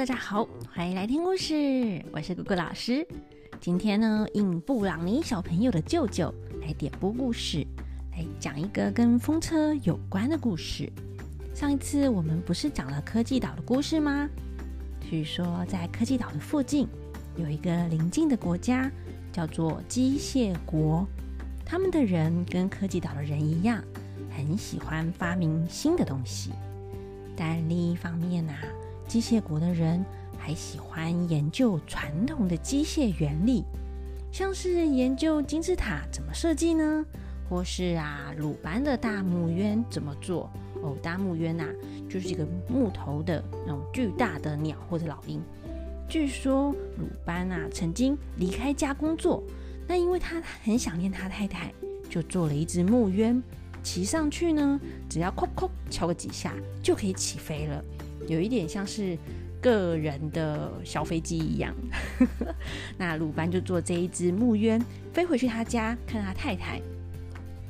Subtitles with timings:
[0.00, 3.06] 大家好，欢迎来听故事，我是姑姑老师。
[3.60, 7.66] 今天呢，应布朗尼小朋友的舅舅来点播故事，
[8.12, 10.90] 来讲一个跟风车有关的故事。
[11.54, 14.26] 上一次我们不是讲了科技岛的故事吗？
[15.02, 16.88] 据说在科技岛的附近
[17.36, 18.90] 有一个邻近的国家，
[19.30, 21.06] 叫做机械国。
[21.62, 23.84] 他们的人跟科技岛的人一样，
[24.34, 26.52] 很喜欢发明新的东西。
[27.36, 28.56] 但另一方面啊，
[29.10, 30.04] 机械国的人
[30.38, 33.64] 还喜欢研究传统的机械原理，
[34.30, 37.04] 像是研究金字塔怎么设计呢？
[37.48, 40.48] 或是啊，鲁班的大木鸢怎么做？
[40.80, 41.64] 哦，大木鸢呐，
[42.08, 45.42] 就是一个木头的那种巨大的鸟或者老鹰。
[46.08, 49.42] 据说鲁班啊，曾经离开家工作，
[49.88, 51.74] 那因为他很想念他太太，
[52.08, 53.42] 就做了一只木鸢。
[53.82, 57.82] 骑上去呢，只要“叩叩”敲个几下就可以起飞了，
[58.26, 59.16] 有一点像是
[59.60, 61.74] 个人的小飞机一样。
[62.98, 66.80] 那鲁班就坐这一只木鸢飞回去他家看他太太，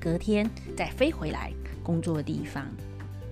[0.00, 1.52] 隔天再飞回来
[1.82, 2.66] 工作的地方。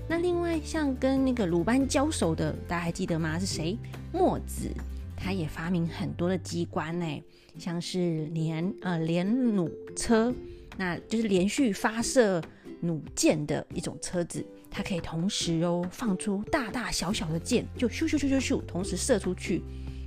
[0.09, 3.39] 那另外像跟那个鲁班交手的，大家还记得吗？
[3.39, 3.79] 是谁？
[4.13, 4.71] 墨子，
[5.17, 7.23] 他也发明很多的机关呢，
[7.59, 10.35] 像是连呃连弩车，
[10.77, 12.43] 那就是连续发射。
[12.85, 19.63] 弩箭的一种车子，它可以同时哦放出大大小小的箭，就咻咻咻咻咻，同时射出去。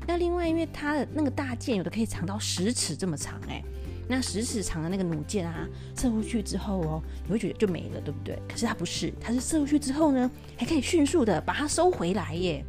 [0.08, 3.64] 那另外，因为它的那个大箭有的可以长到十尺这么长，哎，
[4.10, 8.40] 那十尺长的那个弩箭啊，射出去之后哦，你会觉得就没了，对不对？
[8.50, 12.66] 可是它不是，它是射出去之后呢，还可以迅速的把它收回来耶。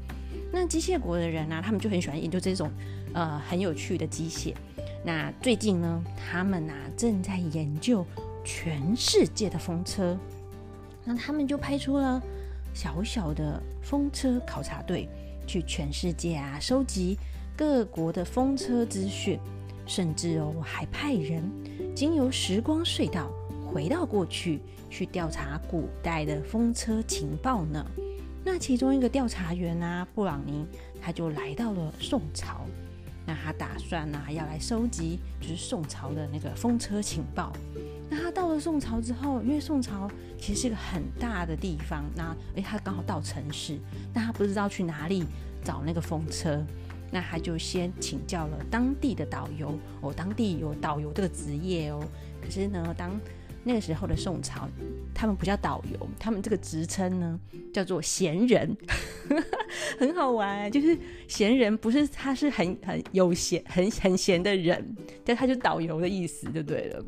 [0.53, 2.70] 那机械国的人啊，他们就很喜欢研究这种
[3.14, 4.55] 呃很有趣的机械。
[5.05, 8.05] 那最近呢，他们啊正在研究。
[8.48, 10.16] 全世界的风车，
[11.06, 12.20] 那他们就派出了
[12.74, 15.08] 小小的风车考察队，
[15.46, 17.16] 去全世界啊收集
[17.56, 19.38] 各国的风车资讯，
[19.86, 21.48] 甚至哦还派人
[21.94, 23.31] 经由时光隧道
[23.72, 24.60] 回到过去，
[24.91, 27.86] 去调查古代的风车情报呢。
[28.44, 30.66] 那其中一个调查员啊，布朗尼，
[31.00, 32.66] 他就来到了宋朝，
[33.25, 37.52] 那他打算呢要来收集就是宋朝的那个风车情报。
[38.59, 43.78] 宋朝之后，因为宋朝其实是一个很大的地方，那诶他刚好到城市，
[44.12, 45.25] 但他不知道去哪里
[45.65, 46.65] 找那个风车，
[47.11, 52.03] 那他就先请教了当地的导游哦，当地有导游这个职业哦。
[52.43, 53.19] 可是呢，当
[53.65, 54.69] 那个时候的宋朝，
[55.12, 57.41] 他们不叫导游，他们这个职称呢
[57.73, 58.77] 叫做闲人，
[59.99, 60.97] 很好玩，就是
[61.27, 67.05] 闲人不是他是很很有闲很很闲的人，但他就导游的意思就对了。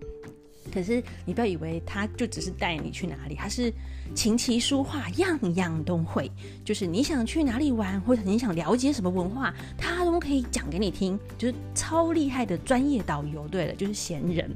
[0.72, 3.72] 可是你不要以为他就只是带你去哪里，他是
[4.14, 6.30] 琴棋书画样样都会。
[6.64, 13.46] 就是你想去哪里玩，或者你想了解什么文化，他都可以讲给你听，就是超厉害的专业导游。
[13.48, 14.50] 对了，就是闲人。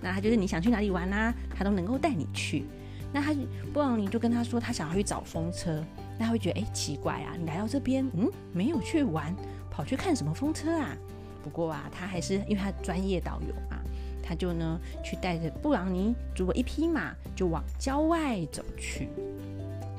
[0.00, 2.64] 那他就是你想去哪里玩啊，他都能够带你去。
[3.12, 3.32] 那他
[3.72, 5.84] 布朗尼就跟他说，他想要去找风车。
[6.18, 9.34] 那他会觉得哎奇怪啊，你来到这边，嗯，没有去玩，
[9.70, 10.96] 跑去看什么风车啊？
[11.42, 13.78] 不过啊，他还是因为他专业导游啊。
[14.26, 19.10] 他就呢，去带着布朗尼租了一匹马，就往郊外走去。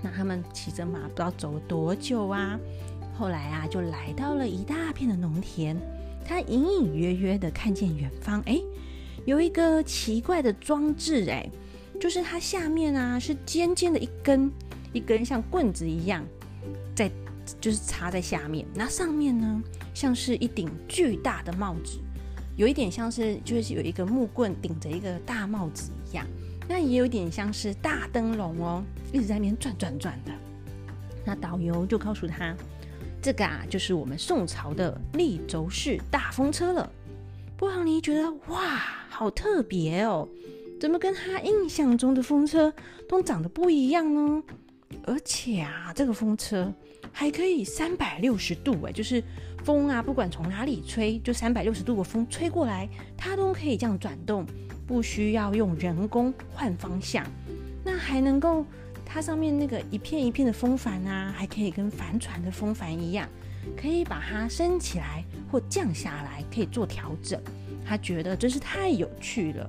[0.01, 2.59] 那他们骑着马，不知道走了多久啊。
[3.17, 5.77] 后来啊，就来到了一大片的农田。
[6.27, 8.59] 他隐隐约约的看见远方，哎，
[9.25, 11.47] 有一个奇怪的装置，哎，
[12.01, 14.51] 就是它下面啊是尖尖的一根，
[14.91, 16.25] 一根像棍子一样，
[16.95, 17.11] 在
[17.61, 18.65] 就是插在下面。
[18.73, 19.61] 那上面呢，
[19.93, 21.99] 像是一顶巨大的帽子。
[22.55, 26.25] 有一点像是，就是有一个木棍顶着一个大帽子一样，
[26.67, 30.31] 那也有点像是大灯笼哦，一直在那边转转转的。
[31.25, 32.55] 那导游就告诉他，
[33.21, 36.89] 这个啊，就是我们宋朝的立轴式大风车了。
[37.57, 38.79] 布朗尼觉得哇，
[39.09, 40.27] 好特别哦，
[40.79, 42.73] 怎么跟他印象中的风车
[43.09, 44.43] 都长得不一样呢？
[45.05, 46.71] 而且啊，这个风车
[47.11, 49.21] 还可以三百六十度哎，就是
[49.65, 54.45] 风啊，不管从哪里吹，就三百六十度的风吹过来，它都可以这样转动，
[54.85, 57.25] 不需要用人工换方向。
[57.83, 58.63] 那还能够，
[59.03, 63.27] 它上面那个一片一片的风帆啊，还可以跟帆船的风帆一样，
[63.75, 67.41] 可以把它升起来或降下来，可以做调整。
[67.83, 69.67] 他觉得真是太有趣了。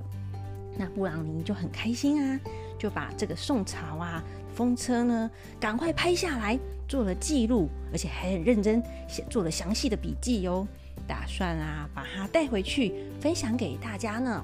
[0.77, 2.39] 那布朗尼就很开心啊，
[2.77, 4.23] 就把这个宋朝啊。
[4.53, 5.29] 风车呢，
[5.59, 6.57] 赶快拍下来，
[6.87, 10.67] 做了记录，而且还很认真写做了详细的笔记哟。
[11.07, 14.43] 打算啊，把它带回去分享给大家呢。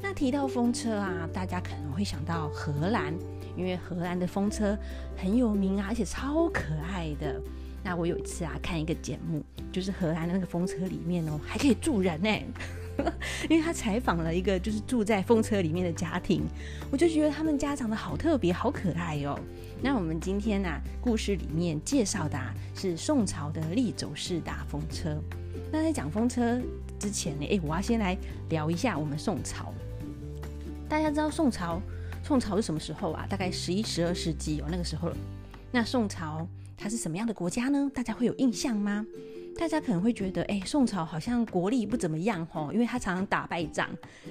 [0.00, 3.12] 那提到风车啊，大家可能会想到荷兰，
[3.56, 4.78] 因为荷兰的风车
[5.16, 7.40] 很有名啊，而且超可爱的。
[7.82, 9.42] 那我有一次啊看一个节目，
[9.72, 12.30] 就是荷兰的那个风车里面哦，还可以住人呢。
[13.48, 16.42] 因为他采访了一个就是住在风车里面的家庭，
[16.90, 19.38] 我就觉得他们家长得好特别，好可爱哦。
[19.82, 20.68] 那我们今天呢，
[21.00, 22.38] 故事里面介绍的
[22.74, 25.20] 是宋朝的立轴式大风车。
[25.70, 26.60] 那在讲风车
[26.98, 28.16] 之前呢，哎，我要先来
[28.48, 29.72] 聊一下我们宋朝。
[30.88, 31.80] 大家知道宋朝，
[32.22, 33.26] 宋朝是什么时候啊？
[33.28, 35.12] 大概十一、十二世纪哦，那个时候。
[35.70, 36.46] 那宋朝
[36.76, 37.90] 它是什么样的国家呢？
[37.92, 39.04] 大家会有印象吗？
[39.58, 43.88] 大家可能会觉得，哎，宋朝好像国力不怎么样吼，因为他常常打败仗，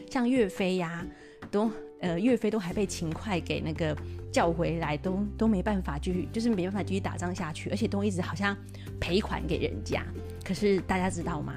[0.09, 1.05] 像岳飞呀，
[1.49, 1.69] 都
[1.99, 3.95] 呃岳飞都还被秦桧给那个
[4.31, 8.55] 叫回来，都都没办法继续，就是没办法继续打仗下去，而且都一直好像
[8.99, 10.05] 赔款给人家。
[10.43, 11.55] 可是大家知道吗？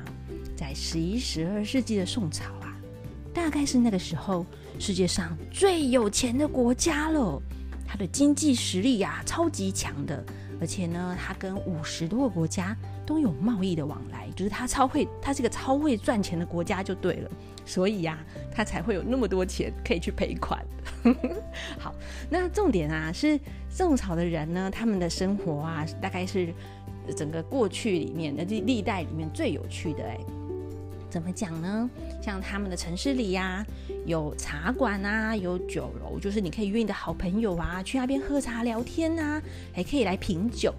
[0.56, 2.76] 在十一、十二世纪的宋朝啊，
[3.34, 4.44] 大概是那个时候
[4.78, 7.40] 世界上最有钱的国家了，
[7.86, 10.24] 它的经济实力呀超级强的，
[10.60, 12.76] 而且呢，它跟五十多个国家。
[13.06, 17.30] 都有贸易的往来，就是他超会，他是个超会赚钱的国家就对了，
[17.64, 18.18] 所以呀，
[18.54, 20.62] 他才会有那么多钱可以去赔款。
[21.80, 21.94] 好，
[22.28, 23.40] 那重点啊是
[23.74, 26.52] 种草的人呢，他们的生活啊，大概是
[27.16, 30.18] 整个过去里面的历历代里面最有趣的哎。
[31.10, 31.88] 怎么讲呢？
[32.22, 33.64] 像他们的城市里呀，
[34.04, 39.40] 有茶馆啊，有酒楼，就是你可以约你的好朋友啊，去那边喝茶聊天啊，
[39.72, 40.74] 还可以来品酒。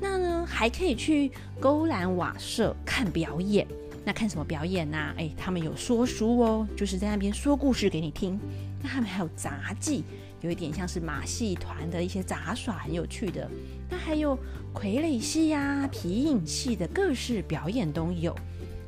[0.00, 1.30] 那呢，还可以去
[1.60, 3.66] 勾栏瓦舍看表演。
[4.04, 4.98] 那看什么表演呢？
[5.16, 8.38] 哎，他们有说书哦，就是在那边说故事给你听。
[8.82, 10.02] 那他们还有杂技，
[10.40, 13.48] 有一点像是马戏团的一些杂耍，很有趣的。
[13.88, 14.36] 那还有
[14.74, 18.34] 傀儡戏呀、皮影戏的各式表演都有。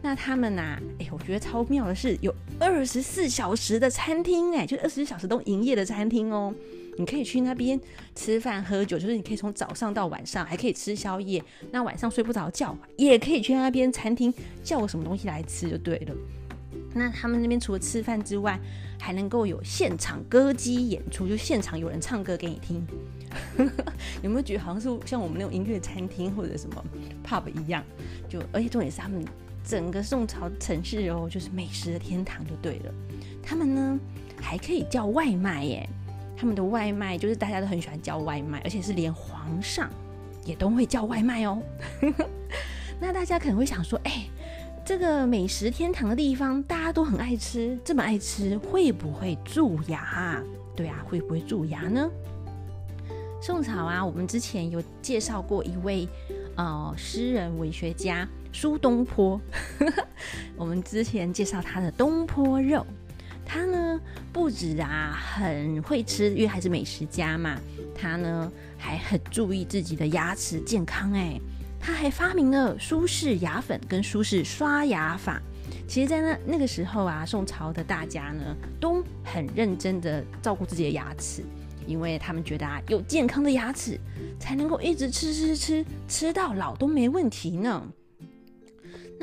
[0.04, 6.54] 那他们呐，哎，我觉得超妙的是有二十四小时的餐厅，哎，就二十四小时都营业的餐厅哦。
[6.98, 7.80] 你可以去那边
[8.14, 11.42] 吃饭喝酒，就是你可以从早上到晚上，还可以吃宵夜。
[11.70, 16.14] 那晚上睡不着觉，也可以去那边餐厅叫什么东西来吃就对了。
[16.94, 18.60] 那他们那边除了吃饭之外，
[19.00, 22.86] 还能够有现场歌姬演出，就现场有人唱歌给你听。
[24.22, 26.84] 有没有觉得好像是像我们那种音乐餐厅或者什么
[27.26, 27.82] pub 一样？
[28.28, 29.24] 就而且重点是他们
[29.64, 32.94] 整个宋朝城市哦，就是美食的天堂就对了。
[33.42, 33.98] 他们呢
[34.40, 35.88] 还可以叫外卖耶。
[36.36, 39.88] 他们的外卖就是大家都很喜欢叫外卖，而且是连皇上
[40.44, 41.62] 也都会叫外卖哦。
[43.00, 44.24] 那大家可能会想说，哎，
[44.84, 50.42] 这个美食天堂的地方，大家都很爱吃，这么爱吃，会不会蛀牙？
[50.76, 52.10] 对啊，会不会蛀牙呢？
[53.40, 56.08] 宋朝啊，我们之前有介绍过一位
[56.56, 59.38] 呃诗人文学家苏东坡，
[60.56, 62.86] 我们之前介绍他的东坡肉。
[63.44, 64.00] 他呢
[64.32, 67.58] 不止啊很会吃，因为还是美食家嘛。
[67.96, 71.38] 他呢还很注意自己的牙齿健康哎，
[71.80, 75.42] 他还发明了舒适牙粉跟舒适刷牙法。
[75.88, 81.44] 其实，在那那个时候啊，宋朝的大家呢都很认真的照顾自己的牙齿，
[81.88, 83.98] 因为他们觉得啊有健康的牙齿
[84.38, 87.86] 才能够一直吃吃吃吃到老都没问题呢。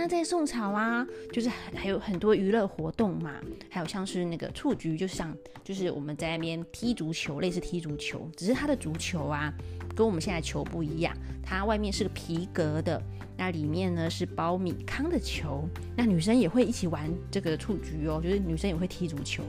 [0.01, 3.35] 那在宋朝啊，就是还有很多娱乐活动嘛，
[3.69, 5.31] 还有像是那个蹴鞠，就像
[5.63, 9.53] 就是我们在那边踢足球，类似踢足球，只是它的足球啊，
[9.95, 12.99] 跟我们现在球不一样，它外面是个皮革的，
[13.37, 15.69] 那里面呢是包米糠的球。
[15.95, 19.43] 那女生也会一起玩这个蹴鞠哦，就是女生也会踢足球。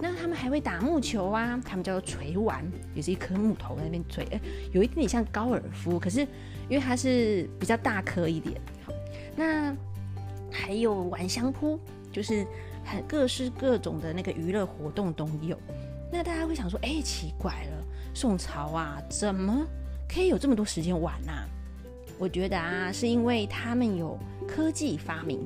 [0.00, 4.26] 那他们还会打木球啊，他们叫做锤丸，也是一颗木头在那边锤，
[4.72, 6.22] 有一点点像高尔夫，可是
[6.68, 8.60] 因为它是比较大颗一点。
[9.36, 9.76] 那
[10.50, 11.78] 还有玩相扑，
[12.12, 12.46] 就是
[12.84, 15.58] 很各式各种的那个娱乐活动都有。
[16.12, 19.66] 那大家会想说，哎，奇怪了，宋朝啊，怎么
[20.08, 21.32] 可以有这么多时间玩呢？
[22.16, 25.40] 我觉得啊，是因为他们有科技发明，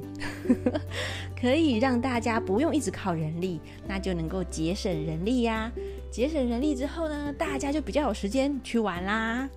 [1.40, 5.72] 可以让大家不用一直靠人力，那就能够节省人力呀。
[6.10, 9.48] 节省人力之后呢，大家就比较有时间去玩啦。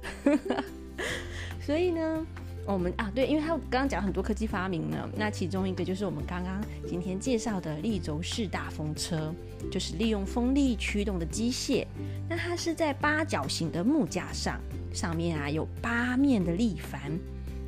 [1.59, 2.25] 所以呢。
[2.65, 9.33] 我们啊，对，因为他刚刚讲很多科技发明呢，那其中一个就是我们刚刚今天介绍的立轴式大风车，
[9.71, 11.85] 就是利用风力驱动的机械。
[12.29, 14.61] 那它是在八角形的木架上，
[14.93, 16.99] 上面啊有八面的立帆。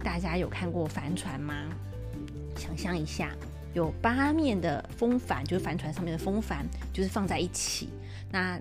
[0.04, 1.54] 大家有看过帆船吗？
[2.56, 3.32] 想象一下，
[3.74, 7.90] 有八面的风帆，就是帆船上面的风帆，就是放在一起。
[8.32, 8.60] 那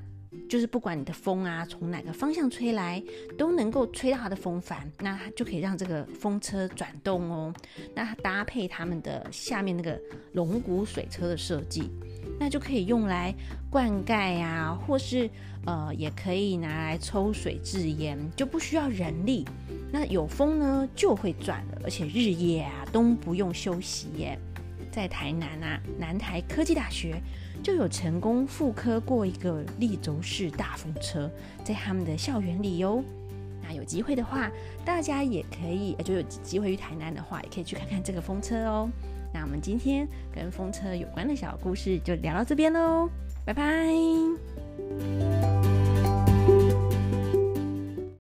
[0.49, 3.03] 就是不管你的风啊从哪个方向吹来，
[3.39, 7.55] 都能够吹到它的风帆，那它就可以让这个风车转动哦。
[7.95, 9.99] 那它搭配他们的下面那个
[10.33, 11.91] 龙骨水车的设计，
[12.39, 13.35] 那就可以用来
[13.71, 15.29] 灌溉呀，或是
[15.67, 19.47] 呃也可以拿来抽水制盐，就不需要人力。
[19.91, 24.39] 那有风呢就会转了，而且日夜啊都不用休息耶。
[24.91, 27.19] 在台南啊，南台科技大学
[27.63, 31.31] 就有成功复刻过一个立轴式大风车，
[31.65, 33.03] 在他们的校园里哟。
[33.63, 34.51] 那有机会的话，
[34.85, 38.91] 大家也可以，就有机会去台南的话，也可以去看看这个风车哦。
[39.33, 43.09] 那我们今天跟风车有关的小故事就聊到这边喽，
[43.45, 45.62] 拜拜。